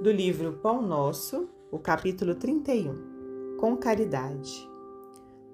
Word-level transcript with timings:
do 0.00 0.12
livro 0.12 0.52
Pão 0.62 0.80
Nosso, 0.80 1.48
o 1.72 1.78
capítulo 1.78 2.32
31. 2.36 3.56
Com 3.58 3.76
caridade. 3.76 4.70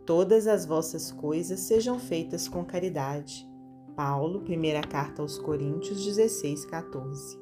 Todas 0.04 0.46
as 0.46 0.67
vossas 0.67 1.10
coisas 1.10 1.60
sejam 1.60 1.98
feitas 1.98 2.46
com 2.46 2.62
caridade. 2.62 3.49
Paulo, 3.96 4.42
primeira 4.42 4.83
carta 4.83 5.22
aos 5.22 5.38
Coríntios 5.38 6.04
16, 6.04 6.67
14. 6.67 7.38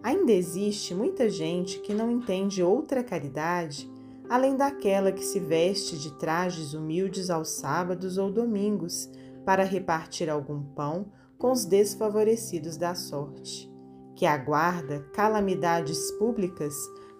Ainda 0.00 0.30
existe 0.30 0.94
muita 0.94 1.28
gente 1.28 1.80
que 1.80 1.92
não 1.92 2.08
entende 2.08 2.62
outra 2.62 3.02
caridade 3.02 3.90
além 4.28 4.56
daquela 4.56 5.10
que 5.10 5.24
se 5.24 5.40
veste 5.40 5.98
de 5.98 6.12
trajes 6.18 6.72
humildes 6.72 7.30
aos 7.30 7.50
sábados 7.50 8.16
ou 8.16 8.30
domingos 8.30 9.10
para 9.44 9.64
repartir 9.64 10.30
algum 10.30 10.62
pão 10.62 11.06
com 11.36 11.50
os 11.50 11.64
desfavorecidos 11.64 12.76
da 12.76 12.94
sorte 12.94 13.71
que 14.14 14.26
aguarda 14.26 15.00
calamidades 15.12 16.10
públicas 16.12 16.74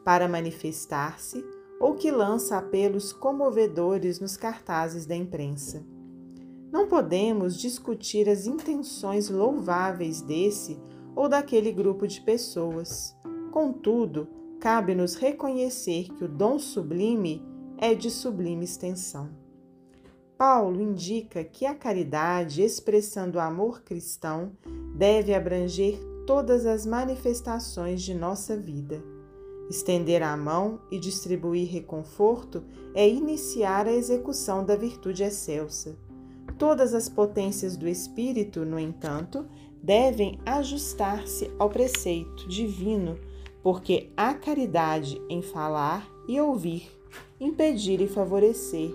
para 0.05 0.29
manifestar-se 0.29 1.45
ou 1.81 1.95
que 1.95 2.11
lança 2.11 2.57
apelos 2.57 3.13
comovedores 3.13 4.21
nos 4.21 4.37
cartazes 4.37 5.07
da 5.07 5.17
imprensa. 5.17 5.85
Não 6.71 6.87
podemos 6.87 7.59
discutir 7.59 8.29
as 8.29 8.47
intenções 8.47 9.29
louváveis 9.29 10.23
desse 10.23 10.81
ou 11.15 11.29
daquele 11.29 11.73
grupo 11.73 12.07
de 12.07 12.21
pessoas. 12.21 13.17
Contudo, 13.51 14.29
cabe-nos 14.61 15.15
reconhecer 15.17 16.09
que 16.15 16.25
o 16.25 16.29
dom 16.29 16.59
sublime 16.59 17.45
é 17.77 17.95
de 17.95 18.11
sublime 18.11 18.65
extensão. 18.65 19.29
Paulo 20.39 20.81
indica 20.81 21.45
que 21.45 21.67
a 21.67 21.75
caridade, 21.75 22.63
expressando 22.63 23.39
o 23.39 23.41
amor 23.41 23.83
cristão, 23.83 24.53
deve 24.95 25.35
abranger 25.35 25.99
todas 26.27 26.67
as 26.67 26.87
manifestações 26.87 28.03
de 28.03 28.15
nossa 28.15 28.57
vida. 28.57 29.03
Estender 29.69 30.23
a 30.23 30.37
mão 30.37 30.81
e 30.91 30.99
distribuir 30.99 31.71
reconforto 31.71 32.63
é 32.95 33.09
iniciar 33.09 33.87
a 33.87 33.93
execução 33.93 34.65
da 34.65 34.77
virtude 34.77 35.23
excelsa. 35.23 35.97
Todas 36.59 36.95
as 36.95 37.09
potências 37.09 37.77
do 37.77 37.89
espírito, 37.89 38.65
no 38.65 38.79
entanto, 38.79 39.47
devem 39.83 40.39
ajustar-se 40.45 41.51
ao 41.59 41.71
preceito 41.71 42.47
divino, 42.49 43.19
porque 43.63 44.11
há 44.17 44.35
caridade 44.35 45.21
em 45.29 45.43
falar 45.43 46.09
e 46.29 46.41
ouvir, 46.41 46.89
impedir 47.41 48.01
e 48.01 48.07
favorecer, 48.07 48.91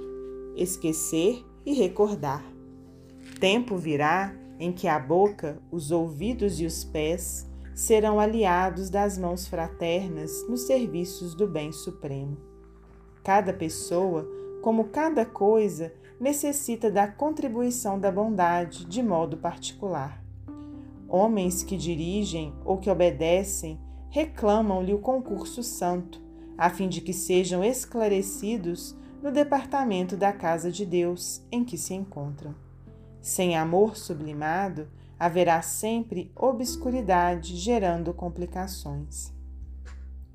esquecer 0.55 1.44
e 1.66 1.73
recordar. 1.73 2.45
Tempo 3.39 3.78
virá 3.78 4.33
em 4.59 4.72
que 4.72 4.88
a 4.88 5.00
boca, 5.00 5.59
os 5.72 5.91
ouvidos 5.91 6.59
e 6.59 6.66
os 6.66 6.83
pés 6.83 7.50
serão 7.73 8.19
aliados 8.19 8.89
das 8.89 9.17
mãos 9.17 9.47
fraternas 9.47 10.31
nos 10.49 10.61
serviços 10.61 11.36
do 11.36 11.47
bem 11.47 11.72
supremo. 11.72 12.38
Cada 13.23 13.53
pessoa, 13.53 14.27
como 14.64 14.86
cada 14.86 15.25
coisa, 15.25 15.94
necessita 16.19 16.89
da 16.89 17.08
contribuição 17.08 17.99
da 17.99 18.11
bondade 18.11 18.86
de 18.86 19.03
modo 19.03 19.38
particular. 19.38 20.23
Homens 21.08 21.64
que 21.64 21.77
dirigem 21.77 22.53
ou 22.66 22.77
que 22.77 22.89
obedecem 22.89 23.80
reclamam-lhe 24.09 24.94
o 24.94 24.99
concurso 24.99 25.61
santo, 25.61 26.21
a 26.58 26.69
fim 26.69 26.89
de 26.89 27.02
que 27.02 27.14
sejam 27.14 27.64
esclarecidos 27.64 28.95
no 29.21 29.31
departamento 29.31 30.17
da 30.17 30.33
casa 30.33 30.71
de 30.71 30.86
Deus 30.86 31.45
em 31.52 31.64
que 31.64 31.77
se 31.77 31.94
encontram. 31.94 32.67
Sem 33.28 33.58
amor 33.58 33.97
sublimado, 33.97 34.88
haverá 35.20 35.61
sempre 35.61 36.31
obscuridade 36.33 37.58
gerando 37.58 38.14
complicações. 38.14 39.33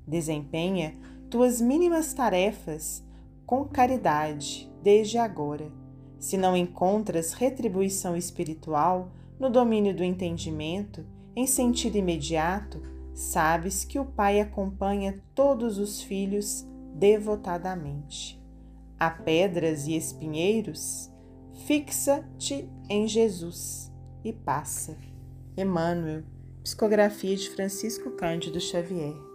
Desempenha 0.07 0.95
tuas 1.27 1.59
mínimas 1.59 2.13
tarefas 2.13 3.03
com 3.47 3.65
caridade 3.65 4.71
desde 4.83 5.17
agora. 5.17 5.71
Se 6.19 6.37
não 6.37 6.55
encontras 6.55 7.33
retribuição 7.33 8.15
espiritual 8.15 9.11
no 9.39 9.49
domínio 9.49 9.95
do 9.95 10.03
entendimento, 10.03 11.03
em 11.35 11.47
sentido 11.47 11.97
imediato, 11.97 12.79
sabes 13.11 13.83
que 13.83 13.97
o 13.97 14.05
Pai 14.05 14.39
acompanha 14.39 15.19
todos 15.33 15.79
os 15.79 15.99
filhos 15.99 16.63
devotadamente. 16.93 18.39
Há 18.99 19.09
pedras 19.09 19.87
e 19.87 19.95
espinheiros, 19.97 21.11
Fixa-te 21.65 22.69
em 22.89 23.07
Jesus 23.07 23.91
e 24.23 24.33
passa. 24.33 24.97
Emmanuel, 25.55 26.23
psicografia 26.63 27.35
de 27.35 27.49
Francisco 27.49 28.11
Cândido 28.11 28.59
Xavier. 28.59 29.32